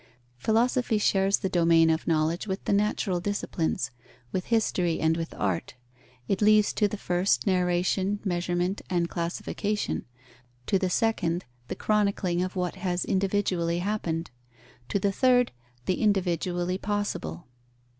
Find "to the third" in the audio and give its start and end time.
14.89-15.51